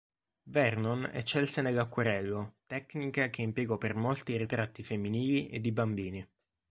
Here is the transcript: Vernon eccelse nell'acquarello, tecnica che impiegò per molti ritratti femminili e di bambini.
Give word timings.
Vernon 0.45 1.11
eccelse 1.13 1.61
nell'acquarello, 1.61 2.55
tecnica 2.65 3.29
che 3.29 3.43
impiegò 3.43 3.77
per 3.77 3.93
molti 3.93 4.35
ritratti 4.35 4.83
femminili 4.83 5.47
e 5.49 5.61
di 5.61 5.71
bambini. 5.71 6.27